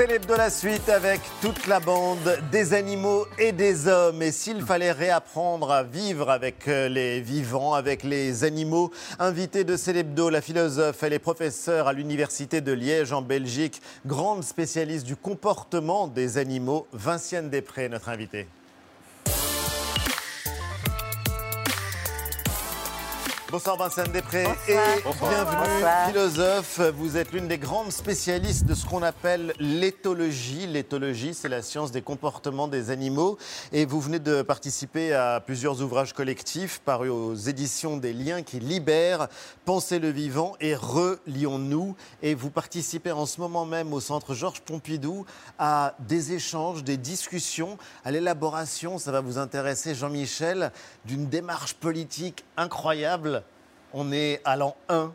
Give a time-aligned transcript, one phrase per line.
[0.00, 4.22] C'est l'hebdo la suite avec toute la bande des animaux et des hommes.
[4.22, 9.76] Et s'il fallait réapprendre à vivre avec euh, les vivants, avec les animaux, invité de
[9.76, 15.16] Célébdo, la philosophe, elle est professeure à l'université de Liège en Belgique, grande spécialiste du
[15.16, 16.86] comportement des animaux.
[16.94, 18.46] Vinciane Després, notre invitée.
[23.50, 24.46] Bonsoir Vincent Després.
[24.68, 26.80] Et bienvenue philosophe.
[26.94, 30.68] Vous êtes l'une des grandes spécialistes de ce qu'on appelle l'éthologie.
[30.68, 33.38] L'éthologie, c'est la science des comportements des animaux.
[33.72, 38.60] Et vous venez de participer à plusieurs ouvrages collectifs parus aux éditions des Liens qui
[38.60, 39.26] libèrent,
[39.64, 41.96] Pensez le vivant et Relions-nous.
[42.22, 45.26] Et vous participez en ce moment même au centre Georges Pompidou
[45.58, 50.70] à des échanges, des discussions, à l'élaboration, ça va vous intéresser Jean-Michel,
[51.04, 53.39] d'une démarche politique incroyable
[53.92, 55.12] on est à l'an 1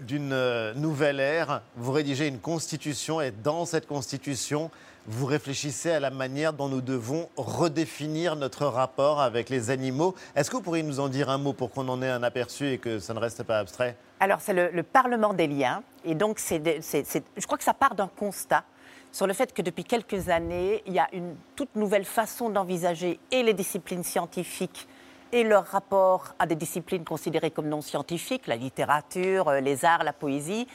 [0.00, 1.62] d'une euh, nouvelle ère.
[1.76, 4.70] Vous rédigez une constitution et dans cette constitution,
[5.06, 10.14] vous réfléchissez à la manière dont nous devons redéfinir notre rapport avec les animaux.
[10.36, 12.70] Est-ce que vous pourriez nous en dire un mot pour qu'on en ait un aperçu
[12.70, 13.96] et que ça ne reste pas abstrait?
[14.18, 15.82] Alors, c'est le, Parlement des liens.
[16.04, 18.64] Et donc, je crois que ça part d'un constat
[19.12, 23.18] sur le fait que depuis quelques années, il y a une toute nouvelle façon d'envisager
[23.32, 24.86] et les disciplines scientifiques
[25.32, 30.04] et leur rapport à des disciplines considérées comme non scientifiques, la littérature, euh, les arts,
[30.04, 30.66] la poésie,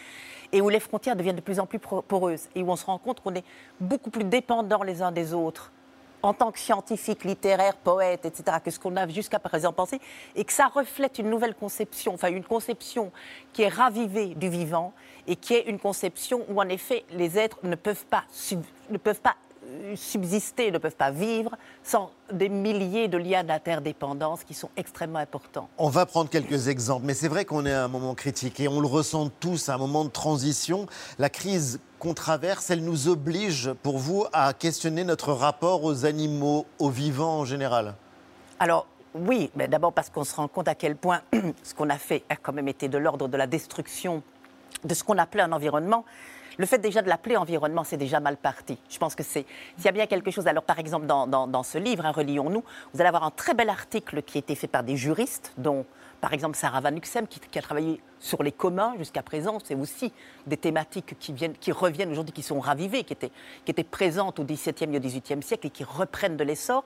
[0.52, 2.98] et où les frontières deviennent de plus en plus poreuses, et où on se rend
[2.98, 3.46] compte qu'on est
[3.80, 5.72] beaucoup plus dépendants les uns des autres
[6.26, 10.02] en tant que scientifiques, littéraires, poètes, etc., que ce qu'on a jusqu'à présent pensé,
[10.36, 13.12] et que ça reflète une nouvelle conception, enfin une conception
[13.54, 14.94] qui est ravivée du vivant,
[15.28, 18.24] et qui est une conception où en effet les êtres ne peuvent pas,
[18.90, 19.36] ne peuvent pas
[19.96, 21.52] subsister, ne peuvent pas vivre
[21.84, 25.70] sans des milliers de liens d'interdépendance qui sont extrêmement importants.
[25.78, 28.68] On va prendre quelques exemples, mais c'est vrai qu'on est à un moment critique et
[28.68, 30.88] on le ressent tous, à un moment de transition.
[31.20, 36.66] La crise qu'on traverse, elle nous oblige, pour vous, à questionner notre rapport aux animaux,
[36.80, 37.96] aux vivants en général?
[38.60, 41.22] Alors, oui, mais d'abord parce qu'on se rend compte à quel point
[41.64, 44.24] ce qu'on a fait a quand même été de l'ordre de la destruction
[44.84, 46.06] de ce qu'on appelait un environnement
[46.58, 48.78] le fait déjà de l'appeler environnement, c'est déjà mal parti.
[48.90, 49.46] Je pense que c'est.
[49.78, 50.48] S'il y a bien quelque chose.
[50.48, 54.22] Alors, par exemple, dans, ce livre, hein, Relions-nous, vous allez avoir un très bel article
[54.22, 55.86] qui a été fait par des juristes, dont,
[56.22, 59.58] par exemple, Sarah Van Uxem, qui, a travaillé sur les communs jusqu'à présent.
[59.64, 60.14] C'est aussi
[60.48, 63.32] des thématiques qui, viennent, qui reviennent aujourd'hui, qui sont ravivées, qui étaient,
[63.66, 66.84] qui étaient présentes au XVIIe et au XVIIIe siècle et qui reprennent de l'essor.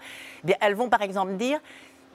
[0.48, 1.60] Eh elles vont, par exemple, dire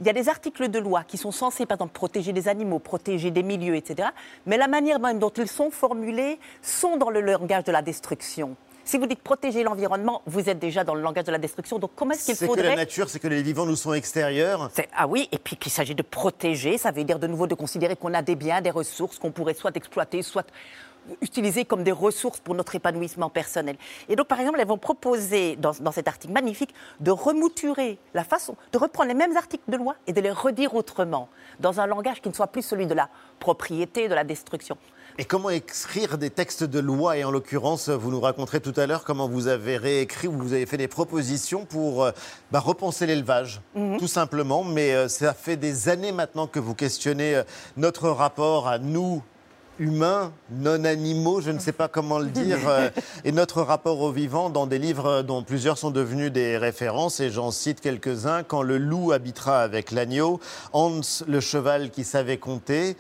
[0.01, 2.79] il y a des articles de loi qui sont censés, par exemple, protéger des animaux,
[2.79, 4.09] protéger des milieux, etc.
[4.47, 8.57] Mais la manière même dont ils sont formulés sont dans le langage de la destruction.
[8.87, 11.79] Si vous dites protéger l'environnement, vous êtes déjà dans le langage de la destruction.
[11.79, 12.57] Donc comment est-ce qu'il faudrait...
[12.57, 14.71] C'est que la nature, c'est que les vivants nous sont extérieurs.
[14.95, 17.97] Ah oui, et puis qu'il s'agit de protéger, ça veut dire de nouveau de considérer
[17.97, 20.47] qu'on a des biens, des ressources qu'on pourrait soit exploiter, soit
[21.21, 23.77] utilisées comme des ressources pour notre épanouissement personnel.
[24.09, 28.57] Et donc, par exemple, elles vont proposer, dans, cet article magnifique, de remouturer la façon,
[28.73, 31.29] de reprendre les mêmes articles de loi et de les redire autrement,
[31.61, 34.77] dans un langage qui ne soit plus celui de la propriété, de la destruction.
[35.17, 38.87] Et comment écrire des textes de loi Et en l'occurrence, vous nous raconterez tout à
[38.87, 42.11] l'heure comment vous avez réécrit ou vous avez fait des propositions pour euh,
[42.51, 43.99] bah, repenser l'élevage, mhm.
[43.99, 44.65] tout simplement.
[44.65, 47.43] Mais euh, ça fait des années maintenant que vous questionnez euh,
[47.77, 49.23] notre rapport à nous,
[49.79, 52.91] humains, non animaux, je ne sais pas comment le dire, euh,
[53.25, 57.31] et notre rapport au vivant dans des livres dont plusieurs sont devenus des références, et
[57.31, 58.43] j'en cite quelques-uns.
[58.43, 60.41] Quand le loup habitera avec l'agneau,
[60.73, 62.97] Hans le cheval qui savait compter,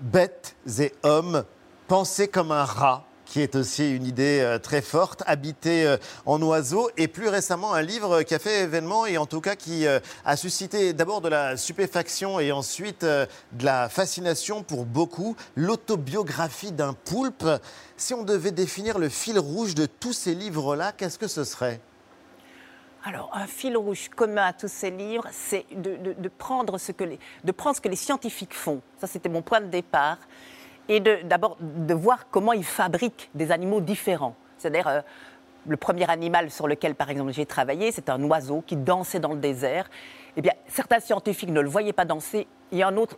[0.00, 1.44] bêtes et hommes,
[1.88, 5.96] pensez comme un rat qui est aussi une idée euh, très forte, habiter euh,
[6.26, 9.56] en oiseau, et plus récemment un livre qui a fait événement et en tout cas
[9.56, 13.26] qui euh, a suscité d'abord de la stupéfaction et ensuite de
[13.60, 17.46] la fascination pour beaucoup, l'autobiographie d'un poulpe.
[17.96, 21.80] Si on devait définir le fil rouge de tous ces livres-là, qu'est-ce que ce serait?
[23.06, 27.52] Alors, un fil rouge commun à tous ces livres, c'est de, prendre ce que de
[27.52, 28.80] prendre ce que les scientifiques font.
[28.98, 30.16] Ça, c'était mon point de départ
[30.88, 34.34] et d'abord de, voir comment ils fabriquent des animaux différents.
[34.58, 35.00] C'est-à-dire, euh,
[35.66, 39.32] le premier animal sur lequel, par exemple, j'ai travaillé, c'est un oiseau qui dansait dans
[39.32, 39.88] le désert.
[40.36, 43.16] Eh bien, certains scientifiques ne le voyaient pas danser, et un autre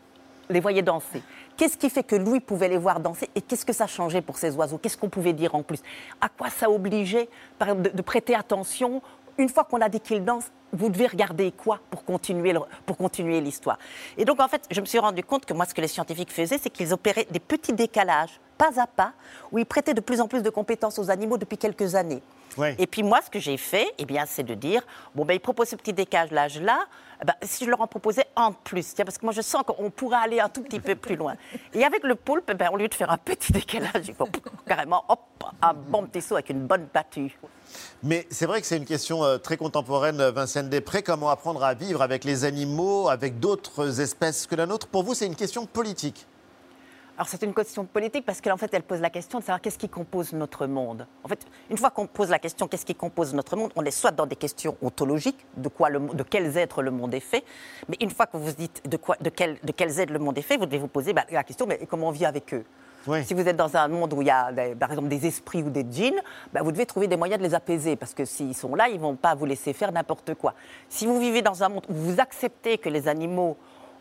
[0.48, 1.22] les voyait danser.
[1.56, 4.36] Qu'est-ce qui fait que lui pouvait les voir danser et qu'est-ce que ça changeait pour
[4.36, 4.78] ces oiseaux?
[4.78, 5.80] Qu'est-ce qu'on pouvait dire en plus?
[6.20, 7.28] À quoi ça obligeait,
[7.58, 9.02] par exemple, de prêter attention
[9.38, 12.54] une fois qu'on a dit qu'ils dansent vous devez regarder quoi pour continuer,
[12.84, 13.78] pour continuer l'histoire.
[14.16, 16.32] Et donc, en fait, je me suis rendu compte que moi, ce que les scientifiques
[16.32, 19.12] faisaient, c'est qu'ils opéraient des petits décalages, pas à pas,
[19.52, 22.22] où ils prêtaient de plus en plus de compétences aux animaux depuis quelques années.
[22.78, 24.82] Et puis moi, ce que j'ai fait, eh bien, c'est de dire,
[25.14, 26.86] bon, ben, ils proposent ce petit décalage-là,
[27.22, 29.62] eh ben, si je leur en proposais un de plus, parce que moi je sens
[29.66, 31.34] qu'on pourrait aller un tout petit peu plus loin.
[31.72, 34.12] Et avec le poulpe, eh ben, au lieu de faire un petit décalage,
[34.66, 35.20] carrément hop,
[35.62, 37.38] un bon petit saut avec une bonne battue.
[38.02, 41.02] Mais c'est vrai que c'est une question euh, très contemporaine, Vincent Després.
[41.02, 44.86] Comment apprendre à vivre avec les animaux, avec d'autres espèces que la nôtre?
[44.86, 46.26] Pour vous, c'est une question politique
[47.16, 49.78] alors c'est une question politique parce qu'en fait elle pose la question de savoir qu'est-ce
[49.78, 51.06] qui compose notre monde.
[51.24, 53.90] En fait, une fois qu'on pose la question qu'est-ce qui compose notre monde, on est
[53.90, 57.44] soit dans des questions ontologiques, de, quoi le, de quels êtres le monde est fait,
[57.88, 60.36] mais une fois que vous dites de, quoi, de, quel, de quels êtres le monde
[60.36, 62.64] est fait, vous devez vous poser bah, la question mais comment on vit avec eux?
[63.24, 65.70] Si vous êtes dans un monde où il y a, par exemple, des esprits ou
[65.70, 66.20] des djinns,
[66.52, 68.96] bah, vous devez trouver des moyens de les apaiser, parce que s'ils sont là, ils
[68.96, 70.54] ne vont pas vous laisser faire n'importe quoi.
[70.88, 73.56] Si vous vivez dans un monde où vous acceptez que les animaux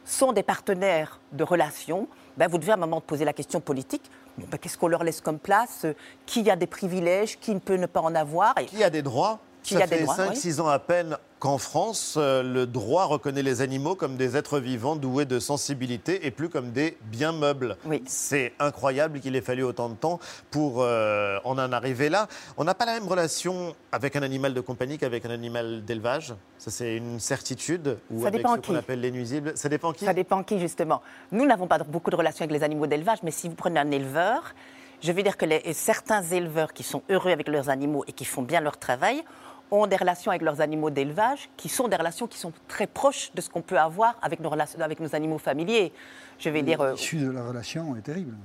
[0.06, 4.10] sont des partenaires de relations, ben, vous devez à un moment poser la question politique.
[4.38, 5.86] Ben, qu'est-ce qu'on leur laisse comme place?
[6.26, 7.40] Qui a des privilèges?
[7.40, 8.56] Qui ne peut ne pas en avoir?
[8.56, 9.40] Qui a des droits?
[9.66, 13.96] Qui Ça fait 5-6 ans à peine qu'en France, euh, le droit reconnaît les animaux
[13.96, 17.76] comme des êtres vivants doués de sensibilité et plus comme des biens meubles.
[18.06, 20.20] C'est incroyable qu'il ait fallu autant de temps
[20.52, 22.28] pour euh, en en arriver là.
[22.58, 26.36] On n'a pas la même relation avec un animal de compagnie qu'avec un animal d'élevage.
[26.60, 27.98] Ça, c'est une certitude.
[28.12, 29.54] Ou Ça avec dépend ce qu'on appelle les nuisibles.
[29.56, 30.06] Ça dépend qui?
[30.06, 31.02] Ça dépend qui, justement.
[31.32, 33.90] Nous n'avons pas beaucoup de relations avec les animaux d'élevage, mais si vous prenez un
[33.90, 34.54] éleveur,
[35.02, 38.26] je veux dire que les, certains éleveurs qui sont heureux avec leurs animaux et qui
[38.26, 39.24] font bien leur travail
[39.72, 43.32] ont des relations avec leurs animaux d'élevage qui sont des relations qui sont très proches
[43.34, 45.92] de ce qu'on peut avoir avec nos, avec nos animaux familiers.
[46.40, 46.82] Je vais dire.
[46.82, 48.36] Euh, l'issue de la relation est terrible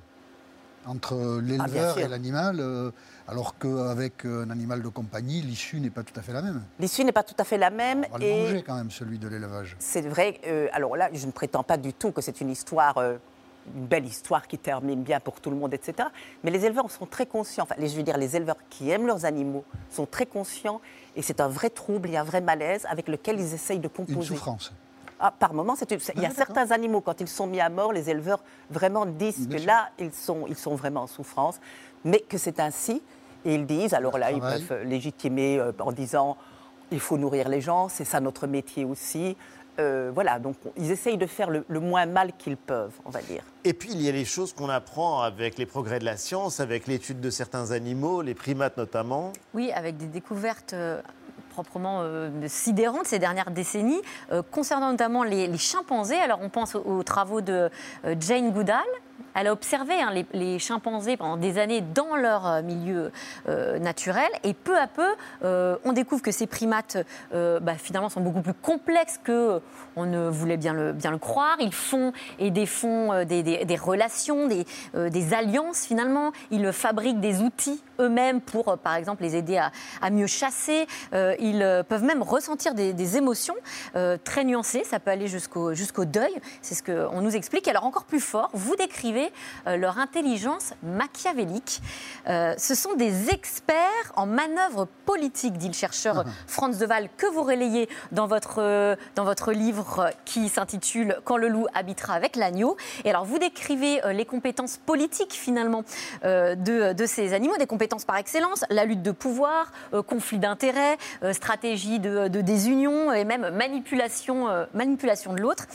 [0.87, 2.91] entre l'éleveur ah, et l'animal, euh,
[3.29, 6.63] alors qu'avec un animal de compagnie, l'issue n'est pas tout à fait la même.
[6.79, 8.07] L'issue n'est pas tout à fait la même.
[8.11, 9.77] On va le manger quand même, celui de l'élevage.
[9.79, 10.41] C'est vrai.
[10.47, 12.97] Euh, alors là, je ne prétends pas du tout que c'est une histoire
[13.75, 16.09] une belle histoire qui termine bien pour tout le monde, etc.
[16.45, 19.25] Mais les éleveurs sont très conscients, enfin, je veux dire, les éleveurs qui aiment leurs
[19.25, 20.81] animaux sont très conscients
[21.17, 24.19] et c'est un vrai trouble et un vrai malaise avec lequel ils essayent de composer.
[24.19, 24.73] Une souffrance.
[25.23, 27.93] Ah, par moment, il y a ah, certains animaux, quand ils sont mis à mort,
[27.93, 31.61] les éleveurs vraiment disent que là, ils sont, ils sont vraiment en souffrance,
[32.05, 33.03] mais que c'est ainsi.
[33.45, 36.39] Et ils disent, alors là, ils peuvent légitimer euh, en disant
[36.91, 39.37] il faut nourrir les gens, c'est ça notre métier aussi.
[39.81, 43.43] Euh, voilà, donc ils essayent de faire le, moins mal qu'ils peuvent, on va dire.
[43.65, 46.61] Et puis il y a les choses qu'on apprend avec les progrès de la science,
[46.61, 49.33] avec l'étude de certains animaux, les primates notamment.
[49.55, 51.01] Oui, avec des découvertes euh,
[51.51, 54.01] proprement euh, sidérantes ces dernières décennies,
[54.51, 56.19] concernant notamment les, chimpanzés.
[56.19, 57.71] Alors on pense aux travaux de
[58.19, 58.87] Jane Goodall,
[59.35, 63.13] elle a observé hein, les, chimpanzés pendant des années dans leur euh, milieu
[63.49, 65.07] euh, naturel et peu à peu,
[65.45, 66.97] euh, on découvre que ces primates,
[67.33, 67.75] bah,
[68.09, 69.61] sont beaucoup plus complexes que
[69.97, 71.57] on ne voulait bien le, croire.
[71.61, 76.33] Ils font et défont des, relations, des, alliances finalement.
[76.51, 80.87] Ils fabriquent des outils eux-mêmes pour, par exemple, les aider à, à mieux chasser.
[81.13, 83.57] ils peuvent même ressentir des, émotions
[84.25, 84.85] très nuancées.
[84.85, 86.33] Ça peut aller jusqu'au jusqu'au deuil.
[86.63, 87.69] C'est ce qu'on nous explique.
[87.69, 89.33] Alors encore plus fort, vous décrivez
[89.67, 91.81] euh, leur intelligence machiavélique.
[92.29, 96.31] Euh, ce sont des experts en manœuvre politique, dit le chercheur ah.
[96.47, 101.49] Franz Deval, que vous relayez dans votre, euh, dans votre livre qui s'intitule Quand le
[101.49, 102.77] loup habitera avec l'agneau.
[103.05, 105.85] Et alors, vous décrivez les compétences politiques, finalement,
[106.23, 109.73] de, de, ces animaux, des compétences par excellence, la lutte de pouvoir,
[110.07, 110.97] conflit d'intérêts,
[111.33, 115.67] stratégie de, désunion et même manipulation, manipulation de l'autre.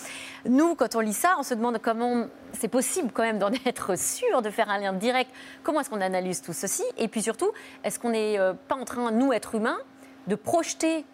[0.46, 3.98] Nous, quand on lit ça, on se demande comment c'est possible quand même d'en être
[3.98, 5.30] sûr, de faire un lien direct.
[5.64, 6.84] Comment est-ce qu'on analyse tout ceci?
[6.98, 7.52] Et puis surtout,
[7.84, 9.80] est-ce qu'on n'est euh, pas en train, nous, êtres humains,
[10.28, 11.06] de projeter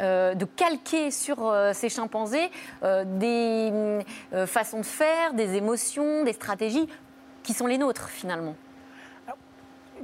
[0.00, 2.50] euh, de calquer sur euh, ces chimpanzés
[2.82, 4.04] des
[4.46, 6.88] façons de faire, des émotions, des stratégies
[7.42, 8.54] qui sont les nôtres finalement?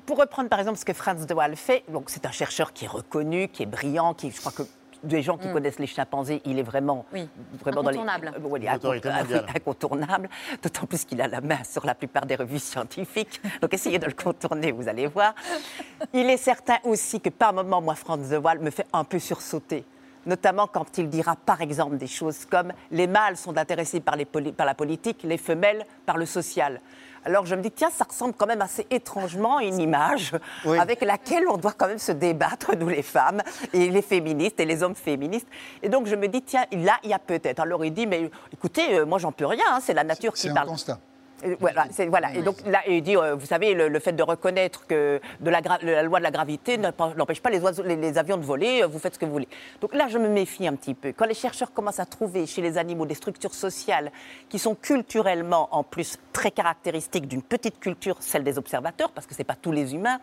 [0.07, 2.89] Pour reprendre par exemple ce que Franz de Waal fait, c'est un chercheur qui est
[2.89, 4.63] reconnu, qui est brillant, qui, je crois que
[5.05, 5.53] des gens qui mm.
[5.53, 7.05] connaissent les chimpanzés, il est vraiment,
[7.61, 8.33] vraiment incontournable.
[8.43, 8.69] Dans les,
[9.55, 10.29] incontournable,
[10.63, 13.41] d'autant plus qu'il a la main sur la plupart des revues scientifiques.
[13.61, 15.35] Donc essayez de le contourner, vous allez voir.
[16.13, 19.19] Il est certain aussi que par moments, moi, Franz The Waal me fait un peu
[19.19, 19.85] sursauter
[20.27, 24.25] notamment quand il dira par exemple des choses comme les mâles sont intéressés par, les
[24.25, 26.81] par la politique, les femelles par le social.
[27.25, 30.33] Alors je me dis, tiens, ça ressemble quand même assez étrangement à une image
[30.79, 34.67] avec laquelle on doit quand même se débattre, nous les femmes, et les féministes et
[34.67, 35.49] les hommes féministes.
[35.83, 37.61] Et donc je me dis, tiens, là, il y a peut-être.
[37.61, 40.49] Alors il dit, mais écoutez, euh, moi j'en peux rien, hein, c'est la nature qui
[40.49, 40.67] parle.
[40.67, 40.99] C'est un constat.
[41.61, 42.35] Voilà, voilà.
[42.35, 45.61] Et donc là, il dit, euh, vous savez, le, fait de reconnaître que de la,
[46.03, 49.15] loi de la gravité n'empêche pas les, oiseaux, les, avions de voler, euh, vous faites
[49.15, 49.49] ce que vous voulez.
[49.81, 51.13] Donc là, je me méfie un petit peu.
[51.13, 54.11] Quand les chercheurs commencent à trouver chez les animaux des structures sociales
[54.49, 59.35] qui sont culturellement, en plus, très caractéristiques d'une petite culture, celle des observateurs, parce que
[59.35, 60.21] ce n'est pas tous les humains,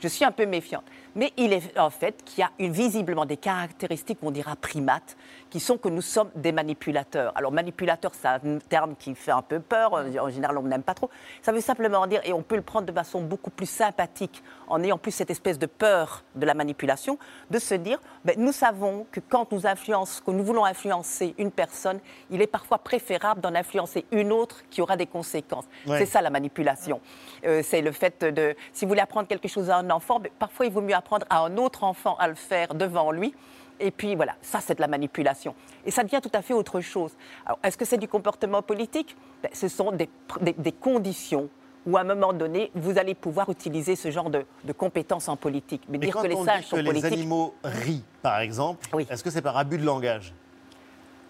[0.00, 0.84] je suis un peu méfiante.
[1.14, 5.16] Mais il est en fait qu'il y a visiblement des caractéristiques, on dira primates,
[5.50, 7.32] qui sont que nous sommes des manipulateurs.
[7.36, 10.94] Alors manipulateur, c'est un terme qui fait un peu peur, en général on n'aime pas
[10.94, 11.10] trop.
[11.42, 14.82] Ça veut simplement dire, et on peut le prendre de façon beaucoup plus sympathique, en
[14.82, 17.18] ayant plus cette espèce de peur de la manipulation,
[17.50, 21.50] de se dire, ben, nous savons que quand nous influences, que nous voulons influencer une
[21.50, 25.66] personne, il est parfois préférable d'en influencer une autre qui aura des conséquences.
[25.86, 27.00] C'est ça la manipulation.
[27.44, 30.32] Euh, c'est le fait de, si vous voulez apprendre quelque chose à un enfant, ben,
[30.38, 33.34] parfois il vaut mieux apprendre à un autre enfant à le faire devant lui.
[33.80, 35.54] Et puis voilà, ça c'est de la manipulation.
[35.84, 37.12] Et ça devient tout à fait autre chose.
[37.44, 39.16] Alors, est-ce que c'est du comportement politique?
[39.42, 40.08] Ben, Ce sont des,
[40.40, 41.48] des, conditions
[41.86, 45.36] où à un moment donné, vous allez pouvoir utiliser ce genre de, de compétences en
[45.36, 45.82] politique.
[45.88, 49.42] Mais, dire que les singes sont que les animaux rient, par exemple, est-ce que c'est
[49.42, 50.32] par abus de langage?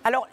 [0.05, 0.29] Alors,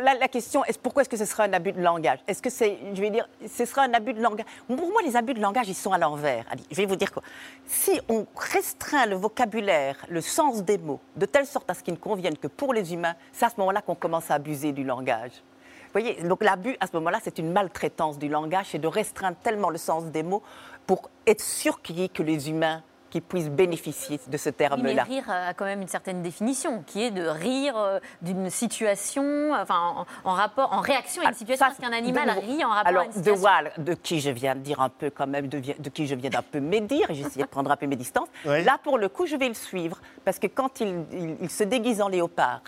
[0.00, 2.20] la question, est pourquoi est-ce que ce sera un abus de langage?
[2.28, 4.46] Est-ce que c'est, je vais dire, ce sera un abus de langage?
[4.68, 6.44] Pour moi, les abus de langage, ils sont à l'envers.
[6.70, 7.22] Je vais vous dire quoi.
[7.66, 11.94] Si on restreint le vocabulaire, le sens des mots, de telle sorte à ce qu'ils
[11.94, 14.84] ne conviennent que pour les humains, c'est à ce moment-là qu'on commence à abuser du
[14.84, 15.32] langage.
[15.32, 19.36] Vous voyez, donc l'abus, à ce moment-là, c'est une maltraitance du langage, c'est de restreindre
[19.42, 20.42] tellement le sens des mots
[20.86, 22.82] pour être sûr que les humains
[23.12, 25.04] qui puissent bénéficier de ce terme-là.
[25.06, 29.52] mais rire a quand même une certaine définition, qui est de rire euh, d'une situation,
[29.52, 33.02] enfin, en, rapport, en réaction à une situation, parce qu'un animal rit en rapport alors,
[33.02, 33.46] à une situation.
[33.46, 36.06] Alors, de de qui je viens de dire un peu quand même, de, de qui
[36.06, 38.96] je viens d'un peu médire, et j'essaie de prendre un peu mes distances, là, pour
[38.96, 42.62] le coup, je vais le suivre, parce que quand il se déguise en léopard,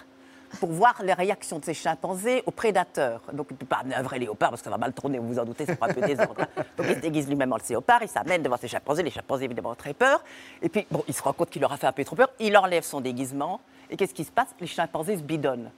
[0.55, 3.21] pour voir les réactions de ces chimpanzés aux prédateurs.
[3.33, 5.67] Donc, pas un vrai léopard parce que ça va mal tourner, vous vous en doutez,
[5.67, 6.47] c'est un peu désordre.
[6.77, 9.03] Donc, il se déguise lui-même en léopard, il s'amène devant ces chimpanzés.
[9.03, 10.23] Les chimpanzés, évidemment, ont très peur.
[10.63, 12.31] Et puis, bon, il se rend compte qu'il leur a fait un peu trop peur.
[12.39, 13.61] Il enlève son déguisement.
[13.91, 14.49] Et qu'est-ce qui se passe?
[14.61, 15.71] Les chimpanzés se bidonnent.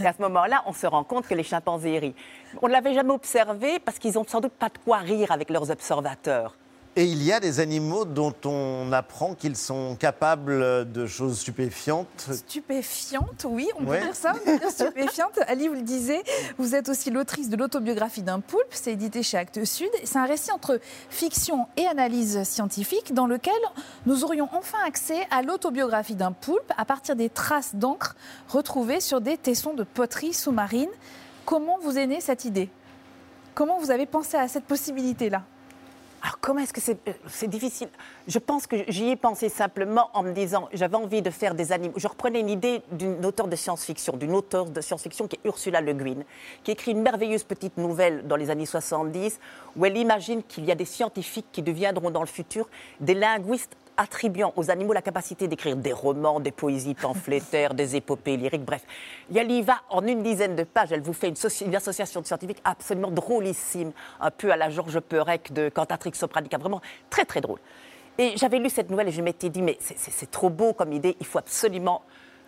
[0.00, 2.14] Et à ce moment-là, on se rend compte que les chimpanzés rient.
[2.62, 5.50] On ne l'avait jamais observé parce qu'ils n'ont sans doute pas de quoi rire avec
[5.50, 6.54] leurs observateurs.
[6.96, 12.28] Et il y a des animaux dont on apprend qu'ils sont capables de choses stupéfiantes.
[12.30, 15.40] Stupéfiantes, oui, on peut dire ça, on peut dire stupéfiantes.
[15.48, 16.22] Ali, vous le disiez,
[16.56, 19.88] vous êtes aussi l'autrice de l'autobiographie d'un poulpe, c'est édité chez Actes Sud.
[20.04, 20.78] C'est un récit entre
[21.10, 23.52] fiction et analyse scientifique dans lequel
[24.06, 28.14] nous aurions enfin accès à l'autobiographie d'un poulpe à partir des traces d'encre
[28.48, 30.90] retrouvées sur des tessons de poterie sous-marine.
[31.44, 32.70] Comment vous est née cette idée?
[33.56, 35.42] Comment vous avez pensé à cette possibilité-là?
[36.24, 37.88] Alors comment est-ce que euh, c'est difficile?
[38.26, 41.70] Je pense que j'y ai pensé simplement en me disant, j'avais envie de faire des
[41.70, 41.92] animaux.
[41.98, 45.82] Je reprenais une idée d'une auteure de science-fiction, d'une auteure de science-fiction qui est Ursula
[45.82, 46.22] Le Guin,
[46.62, 49.38] qui écrit une merveilleuse petite nouvelle dans les années 70
[49.76, 53.76] où elle imagine qu'il y a des scientifiques qui deviendront dans le futur des linguistes
[53.96, 58.82] attribuant aux animaux la capacité d'écrire des romans, des poésies pamphlétaires, des épopées lyriques, bref.
[59.34, 60.92] Elle y va en une dizaine de pages.
[60.92, 65.52] Elle vous fait une, association de scientifiques absolument drôlissime, un peu à la Georges Perec
[65.52, 67.58] de Cantatrix Sopranica, vraiment très très drôle.
[68.18, 71.16] Et j'avais lu cette nouvelle et je m'étais dit, mais c'est trop beau comme idée,
[71.18, 72.02] il faut absolument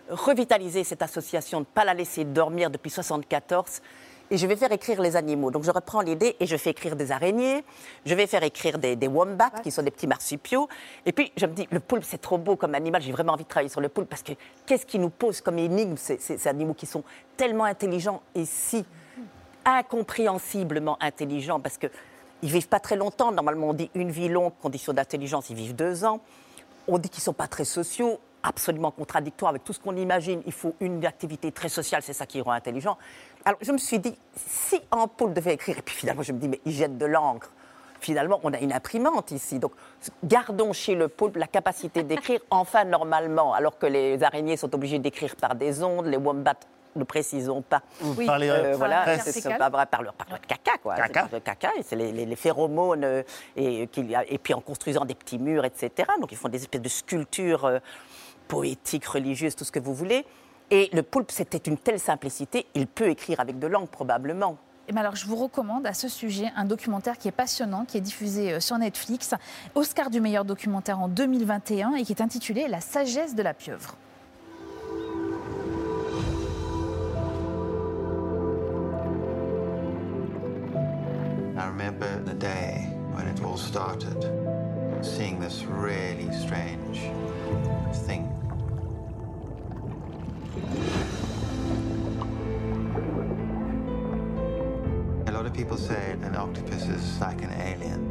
[0.09, 3.81] revitaliser cette association, ne pas la laisser dormir depuis 1974
[4.29, 5.51] et je vais faire écrire les animaux.
[5.51, 7.63] Donc je reprends l'idée et je fais écrire des araignées,
[8.05, 10.67] je vais faire écrire des, wombats, qui sont des petits marsupiaux.
[11.05, 13.43] Et puis je me dis, le poulpe, c'est trop beau comme animal, j'ai vraiment envie
[13.43, 14.33] de travailler sur le poulpe parce que
[14.65, 17.03] qu'est-ce qui nous pose comme énigme ces, ces, animaux qui sont
[17.35, 18.85] tellement intelligents et si
[19.65, 21.59] incompréhensiblement intelligents?
[21.59, 21.87] Parce que
[22.43, 23.31] ils vivent pas très longtemps.
[23.31, 26.21] Normalement, on dit une vie longue, condition d'intelligence, ils vivent deux ans.
[26.87, 30.41] On dit qu'ils sont pas très sociaux absolument contradictoire avec tout ce qu'on imagine.
[30.45, 32.97] Il faut une activité très sociale, c'est ça qui rend intelligent.
[33.47, 36.37] Alors je me suis dit, si un poulpe devait écrire, et puis finalement je me
[36.37, 37.49] dis, mais il jette de l'encre.
[38.01, 39.57] Finalement, on a une imprimante ici.
[39.57, 39.71] Donc,
[40.21, 44.99] gardons chez le poulpe la capacité d'écrire, enfin normalement, alors que les araignées sont obligées
[44.99, 46.59] d'écrire par des ondes, les wombats
[46.97, 47.83] ne précisons pas.
[48.17, 48.25] Oui.
[48.25, 50.09] Par euh, voilà, c'est pas vrai, par, le,
[50.45, 50.95] caca, quoi.
[50.95, 51.29] Caca.
[51.31, 53.23] Le caca, c'est les, phéromones, euh,
[53.55, 56.09] et, et, puis en construisant des petits murs, etc.
[56.19, 57.79] Donc ils font des espèces de sculptures euh,
[58.49, 60.25] poétique, religieuse, tout ce que vous voulez.
[60.69, 64.57] Et le poulpe, c'était une telle simplicité, il peut écrire avec de langue probablement.
[64.89, 67.97] Et eh alors, je vous recommande à ce sujet un documentaire qui est passionnant, qui
[67.97, 69.33] est diffusé euh, sur Netflix,
[69.75, 73.97] Oscar du meilleur documentaire en 2021 et qui est intitulé La sagesse de la pieuvre.
[81.57, 84.31] I remember the day when it all started,
[85.01, 87.11] seeing this really strange
[88.05, 88.29] thing
[96.27, 98.03] an octopus is like an alien.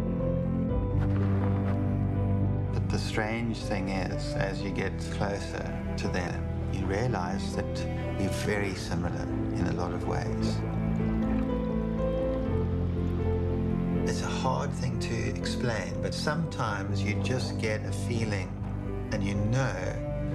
[2.72, 5.64] But the strange thing is, as you get closer
[5.98, 6.42] to them,
[6.72, 7.86] you realize that
[8.18, 9.22] we're very similar
[9.54, 10.56] in a lot of ways.
[14.08, 18.50] It's a hard thing to explain, but sometimes you just get a feeling
[19.12, 19.74] and you know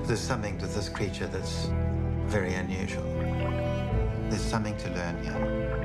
[0.03, 1.69] there's something to this creature that's
[2.27, 3.03] very unusual.
[4.29, 5.80] There's something to learn here.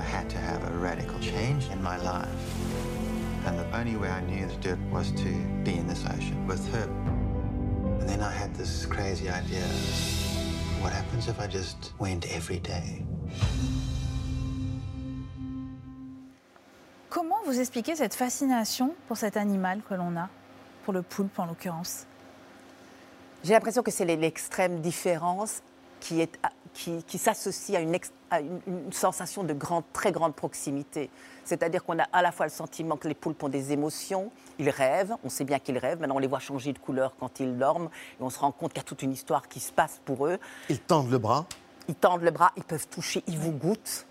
[0.00, 2.42] I had to have a radical change in my life.
[3.44, 5.30] And the only way I knew to do it was to
[5.62, 6.88] be in this ocean with her.
[8.00, 9.66] And then I had this crazy idea.
[10.80, 13.04] What happens if I just went every day?
[17.10, 20.30] Comment vous expliquez cette fascination pour cet animal que l'on a,
[20.86, 22.06] pour le poulpe en l'occurrence?
[23.44, 25.60] J'ai l'impression que c'est l'extrême différence
[26.00, 26.38] qui, est,
[26.74, 27.96] qui, qui s'associe à, une,
[28.30, 31.10] à une, une, sensation de grande, très grande proximité.
[31.44, 34.70] C'est-à-dire qu'on a à la fois le sentiment que les poulpes ont des émotions, ils
[34.70, 37.56] rêvent, on sait bien qu'ils rêvent, maintenant on les voit changer de couleur quand ils
[37.56, 37.90] dorment,
[38.20, 40.26] et on se rend compte qu'il y a toute une histoire qui se passe pour
[40.26, 40.38] eux.
[40.68, 41.46] Ils tendent le bras
[41.88, 44.06] Ils tendent le bras, ils peuvent toucher, ils vous goûtent.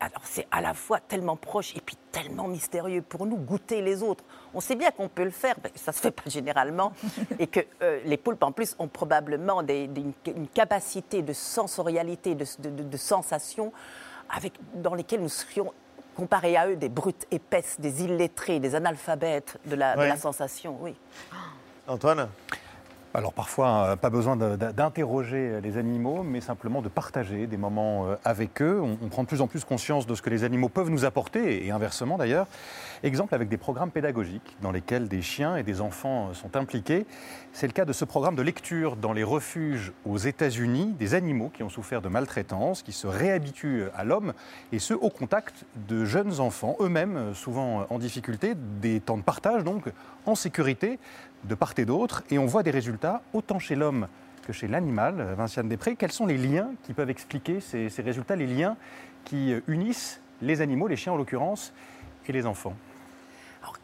[0.00, 4.02] Alors c'est à la fois tellement proche et puis tellement mystérieux pour nous, goûter les
[4.02, 4.24] autres.
[4.54, 6.92] On sait bien qu'on peut le faire, mais ça ne se fait pas généralement.
[7.38, 12.34] et que euh, les poulpes en plus ont probablement des, des, une capacité de sensorialité,
[12.34, 13.72] de, de, de sensation
[14.30, 15.72] avec, dans lesquelles nous serions
[16.16, 20.04] comparés à eux des brutes épaisses, des illettrés, des analphabètes de la, Ouais.
[20.04, 20.76] de la sensation.
[20.80, 20.94] Oui.
[21.86, 22.28] Antoine?
[23.14, 28.16] Alors parfois, euh, pas besoin d'interroger les animaux, mais simplement de partager des moments euh,
[28.22, 28.82] avec eux.
[28.82, 31.66] On, prend de plus en plus conscience de ce que les animaux peuvent nous apporter,
[31.66, 32.46] et inversement d'ailleurs.
[33.02, 37.06] Exemple avec des programmes pédagogiques dans lesquels des chiens et des enfants euh, sont impliqués.
[37.54, 41.50] C'est le cas de ce programme de lecture dans les refuges aux États-Unis, des animaux
[41.52, 44.34] qui ont souffert de maltraitance, qui se réhabituent à l'homme,
[44.70, 49.22] et ce, au contact de jeunes enfants, eux-mêmes euh, souvent en difficulté, des temps de
[49.22, 49.84] partage donc,
[50.26, 50.98] en sécurité,
[51.44, 54.08] de part et d'autre, et on voit des résultats autant chez l'homme
[54.46, 55.34] que chez l'animal.
[55.36, 58.76] Vinciane Després, quels sont les liens qui peuvent expliquer ces, résultats, les liens
[59.24, 61.72] qui euh, unissent les animaux, les chiens en l'occurrence,
[62.26, 62.74] et les enfants?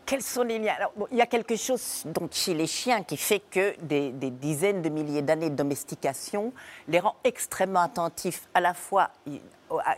[0.06, 0.74] Quels sont les liens?
[0.76, 4.30] Alors, Il y a quelque chose donc, chez les chiens qui fait que des, des
[4.30, 6.52] dizaines de milliers d'années de domestication
[6.88, 8.46] les rend extrêmement attentifs.
[8.52, 9.10] À la fois,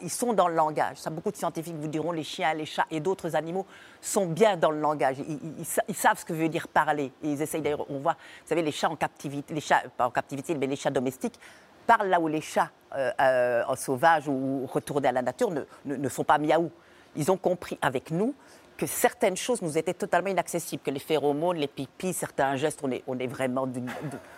[0.00, 0.98] ils, sont dans le langage.
[1.10, 3.66] Beaucoup de scientifiques vous diront les chiens, les chats et d'autres animaux
[4.00, 5.16] sont bien dans le langage.
[5.18, 7.12] Ils, ils- ils sa- ils savent ce que veut dire parler.
[7.22, 10.10] Ils essayent d'ailleurs, on voit, vous savez, les chats en captivité, les chats, pas en
[10.10, 11.38] captivité, mais les chats domestiques
[11.86, 15.62] parlent là où les chats euh, euh, en sauvage ou retournés à la nature ne,
[15.84, 16.70] ne, ne font pas miaou.
[17.14, 18.34] Ils ont compris avec nous
[18.76, 22.90] que certaines choses nous étaient totalement inaccessibles, que les phéromones, les pipis, certains gestes, on
[22.90, 23.66] est, on est vraiment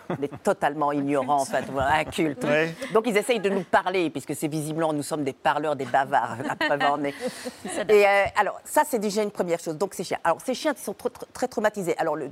[0.09, 2.43] on est totalement ignorants, en fait, incultes.
[2.43, 2.73] Ouais.
[2.93, 6.37] Donc ils essayent de nous parler, puisque c'est visiblement, nous sommes des parleurs, des bavards,
[6.43, 7.13] la preuve en est.
[7.89, 9.77] Et euh, alors, ça, c'est déjà une première chose.
[9.77, 10.19] Donc, ces chiens.
[10.23, 11.97] Alors, ces chiens qui sont trop- très traumatisés.
[11.97, 12.31] Alors, le-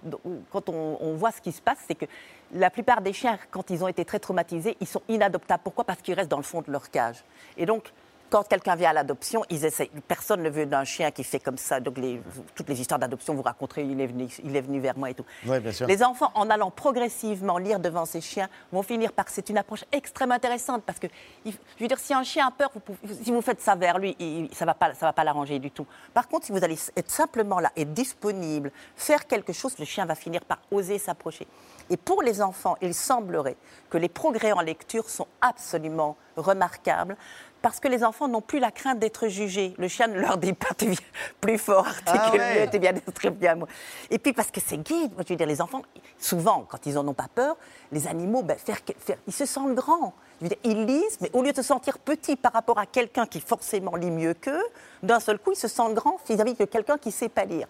[0.51, 2.05] quand on, on voit ce qui se passe, c'est que
[2.53, 5.61] la plupart des chiens, quand ils ont été très traumatisés, ils sont inadoptables.
[5.63, 5.83] Pourquoi?
[5.83, 7.23] Parce qu'ils restent dans le fond de leur cage.
[7.57, 7.91] Et donc,
[8.29, 9.89] quand quelqu'un vient à l'adoption, ils essayent.
[10.07, 11.79] Personne ne veut d'un chien qui fait comme ça.
[11.79, 12.21] Donc, les-
[12.55, 15.13] toutes les histoires d'adoption, vous raconterez, il est, venu, il est venu vers moi et
[15.13, 15.25] tout.
[15.45, 15.87] Oui, bien sûr.
[15.87, 19.25] Les enfants, en allant progressivement lire devant ces chiens, vont finir par.
[19.29, 21.07] C'est une approche extrêmement intéressante parce que,
[21.45, 23.97] je veux dire, si un chien a peur, vous pouvez- si vous faites ça vers
[23.99, 25.85] lui, il- ça ne va pas, ça va pas l'arranger du tout.
[26.13, 30.05] Par contre, si vous allez être simplement là et disponible, faire quelque chose, le chien
[30.05, 31.47] va finir par oser s'approcher.
[31.89, 33.55] Et pour les enfants, il semblerait
[33.89, 37.15] que les progrès en lecture sont absolument remarquables.
[37.61, 39.73] Parce que les enfants n'ont plus la crainte d'être jugés.
[39.77, 40.97] Le chien ne leur dit pas tu viens
[41.41, 42.61] plus fort, articule Ah ouais.
[42.65, 43.55] mieux, tu viens d'être bien.
[43.55, 43.67] moi.
[44.11, 45.81] Et puis parce que c'est guide, moi, je veux dire, les enfants,
[46.19, 47.57] souvent, quand ils n'en ont pas peur,
[47.91, 50.13] les animaux, ben, faire, faire- ils se sentent grands.
[50.39, 52.85] Je veux dire, ils lisent, mais au lieu de se sentir petits par rapport à
[52.85, 54.63] quelqu'un qui forcément lit mieux qu'eux,
[55.01, 57.67] d'un seul coup, ils se sentent grands vis-à-vis de quelqu'un qui ne sait pas lire.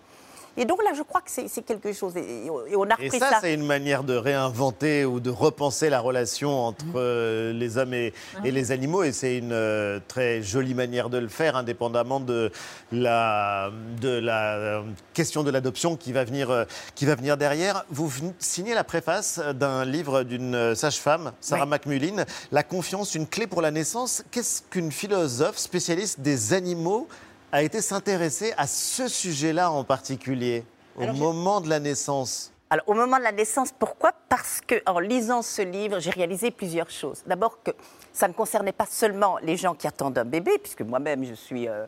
[0.58, 2.18] Et donc là, je crois que c'est quelque chose.
[2.18, 5.90] Et, et on a Et repris ça, c'est une manière de réinventer ou de repenser
[5.90, 8.12] la relation entre euh, les hommes et,
[8.44, 9.04] et les animaux.
[9.04, 12.52] Et c'est une euh, très jolie manière de le faire, indépendamment de
[12.92, 13.70] la,
[14.02, 14.82] de la euh,
[15.14, 16.66] question de l'adoption qui, va venir, euh,
[16.96, 17.86] qui va venir derrière.
[17.92, 21.68] Vous signez la préface d'un livre d'une sage-femme, Sarah Ouais.
[21.68, 24.24] McMullin, La confiance, une clé pour la naissance.
[24.32, 27.08] Qu'est-ce qu'une philosophe spécialiste des animaux
[27.52, 30.66] a été s'intéresser à ce sujet-là en particulier,
[30.98, 34.12] au Alors, moment de la naissance Alors, au moment de la naissance, pourquoi?
[34.30, 37.24] Parce que en lisant ce livre, j'ai réalisé plusieurs choses.
[37.26, 37.72] D'abord que
[38.12, 41.68] ça ne concernait pas seulement les gens qui attendent un bébé, puisque moi-même, je suis...
[41.68, 41.86] euh,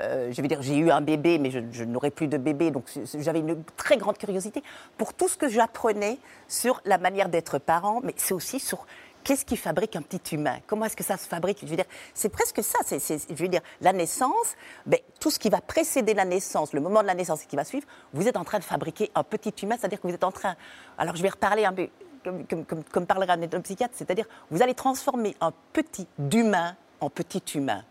[0.00, 2.70] euh, je veux dire, j'ai eu un bébé, mais je, je n'aurai plus de bébé,
[2.70, 2.84] donc
[3.18, 4.62] j'avais une très grande curiosité
[4.96, 6.18] pour tout ce que j'apprenais
[6.48, 8.86] sur la manière d'être parent, mais c'est aussi sur
[9.24, 10.58] qu'est-ce qui fabrique un petit humain?
[10.66, 11.58] Comment est-ce que ça se fabrique?
[11.62, 12.78] Je veux dire, c'est presque ça.
[12.84, 14.54] c'est- c'est- je veux dire, la naissance,
[14.86, 17.56] ben, tout ce qui va précéder la naissance, le moment de la naissance et qui
[17.56, 20.24] va suivre, vous êtes en train de fabriquer un petit humain, c'est-à-dire que vous êtes
[20.24, 20.56] en train.
[20.98, 21.88] Alors, je vais reparler un peu
[22.24, 27.08] comme, comme, comme, comme parlerait un psychiatre, c'est-à-dire vous allez transformer un petit d'humain en
[27.10, 27.82] petit humain.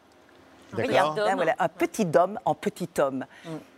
[0.74, 1.18] D'accord.
[1.18, 3.26] Hein, voilà, un petit homme en petit homme.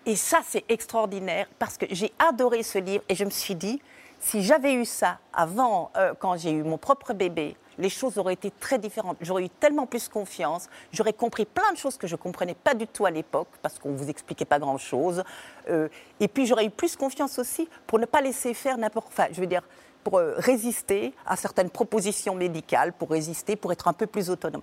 [0.05, 3.81] Et ça, c'est extraordinaire parce que j'ai adoré ce livre et je me suis dit,
[4.21, 8.35] si j'avais eu ça avant, euh, quand j'ai eu mon propre bébé, les choses auraient
[8.35, 9.17] été très différentes.
[9.21, 12.75] J'aurais eu tellement plus confiance, j'aurais compris plein de choses que je ne comprenais pas
[12.75, 15.23] du tout à l'époque, parce qu'on ne vous expliquait pas grand-chose.
[15.69, 19.07] Euh, et puis j'aurais eu plus confiance aussi pour ne pas laisser faire n'importe...
[19.07, 19.63] Enfin, je veux dire,
[20.03, 24.61] pour euh, résister à certaines propositions médicales, pour résister, pour être un peu plus autonome.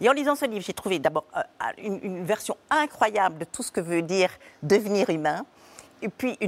[0.00, 1.24] Et en lisant ce livre, j'ai trouvé d'abord
[1.78, 4.30] une, version incroyable de tout ce que veut dire
[4.62, 5.44] devenir humain,
[6.02, 6.38] et puis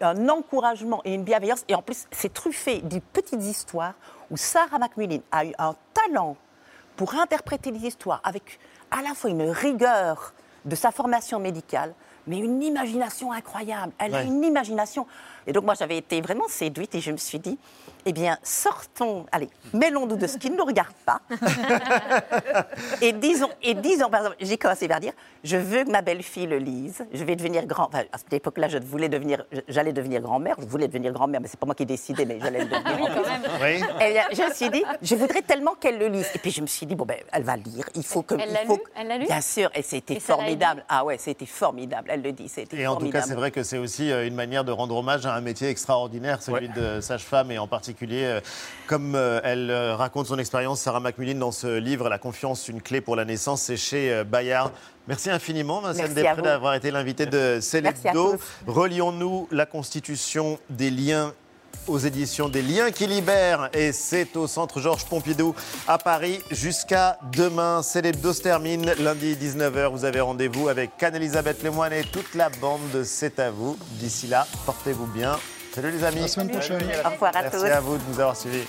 [0.00, 1.64] un encouragement et une bienveillance.
[1.68, 3.94] Et en plus, c'est truffé de petites histoires
[4.30, 6.36] où Sarah Macmillan a eu un talent
[6.96, 8.58] pour interpréter les histoires avec
[8.90, 10.32] à la fois une rigueur
[10.64, 11.94] de sa formation médicale,
[12.28, 13.92] mais une imagination incroyable.
[13.98, 15.06] Elle a une imagination.
[15.46, 17.58] Et donc moi, j'avais été vraiment séduite et je me suis dit,
[18.04, 21.20] eh bien, sortons, allez, mêlons-nous de ce qui ne nous regarde pas.
[23.02, 25.12] et disons, et disons, par exemple, j'ai commencé par dire,
[25.44, 27.84] je veux que ma belle-fille le lise, je vais devenir grand.
[27.84, 31.48] Enfin, à cette époque-là, je voulais devenir, j'allais devenir grand-mère, je voulais devenir grand-mère, mais
[31.48, 32.98] c'est pas moi qui décidais, mais j'allais le devenir.
[32.98, 33.42] oui, quand même.
[33.60, 34.06] Oui.
[34.06, 36.30] Et bien, je me suis dit, je voudrais tellement qu'elle le lise.
[36.34, 38.34] Et puis je me suis dit, bon ben, elle va lire, il faut que.
[38.34, 40.84] Elle l'a lu Elle l'a lu Bien sûr, et c'était formidable.
[40.88, 42.08] Ah ouais, c'était formidable.
[42.10, 42.78] Elle le dit, c'était.
[42.78, 45.26] Et en tout cas, c'est vrai que c'est aussi euh, une manière de rendre hommage
[45.26, 48.40] à un métier extraordinaire, celui de sage-femme, et en particulier, euh,
[48.86, 53.00] comme euh, elle raconte son expérience, Sarah Macmillan, dans ce livre, La confiance, une clé
[53.00, 54.72] pour la naissance, c'est chez Bayard.
[55.06, 58.36] Merci infiniment, Vincent Després, d'avoir été l'invité de Célébdo.
[58.66, 61.32] Relions-nous la constitution des liens
[61.86, 65.54] aux éditions des Liens qui libèrent et c'est au centre Georges Pompidou
[65.86, 67.82] à Paris jusqu'à demain.
[67.82, 69.90] Célébdo se termine lundi 19h.
[69.90, 73.76] Vous avez rendez-vous avec Anne-Elisabeth Lemoine et toute la bande de C'est à vous.
[73.92, 75.38] D'ici là, portez-vous bien.
[75.74, 76.18] Salut les amis.
[76.18, 76.82] À la semaine prochaine.
[77.04, 77.62] Au revoir à tous.
[77.62, 78.66] Merci à vous de nous avoir suivis.